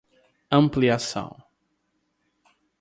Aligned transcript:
ampliação 0.49 1.45